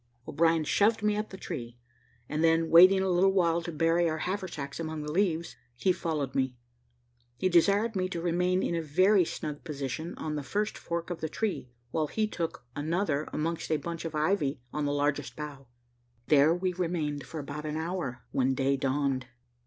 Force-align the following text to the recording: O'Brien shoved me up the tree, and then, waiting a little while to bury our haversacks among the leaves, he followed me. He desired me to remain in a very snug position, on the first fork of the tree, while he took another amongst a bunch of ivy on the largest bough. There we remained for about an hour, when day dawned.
O'Brien 0.27 0.63
shoved 0.63 1.03
me 1.03 1.15
up 1.15 1.29
the 1.29 1.37
tree, 1.37 1.77
and 2.27 2.43
then, 2.43 2.71
waiting 2.71 3.01
a 3.03 3.07
little 3.11 3.31
while 3.33 3.61
to 3.61 3.71
bury 3.71 4.09
our 4.09 4.17
haversacks 4.17 4.79
among 4.79 5.03
the 5.03 5.11
leaves, 5.11 5.55
he 5.75 5.91
followed 5.91 6.33
me. 6.33 6.55
He 7.37 7.49
desired 7.49 7.95
me 7.95 8.09
to 8.09 8.19
remain 8.19 8.63
in 8.63 8.73
a 8.73 8.81
very 8.81 9.23
snug 9.23 9.63
position, 9.63 10.15
on 10.17 10.33
the 10.35 10.41
first 10.41 10.75
fork 10.75 11.11
of 11.11 11.21
the 11.21 11.29
tree, 11.29 11.69
while 11.91 12.07
he 12.07 12.25
took 12.25 12.65
another 12.75 13.29
amongst 13.31 13.69
a 13.69 13.77
bunch 13.77 14.03
of 14.03 14.15
ivy 14.15 14.59
on 14.73 14.85
the 14.85 14.91
largest 14.91 15.35
bough. 15.35 15.67
There 16.25 16.51
we 16.55 16.73
remained 16.73 17.27
for 17.27 17.39
about 17.39 17.67
an 17.67 17.77
hour, 17.77 18.23
when 18.31 18.55
day 18.55 18.77
dawned. 18.77 19.27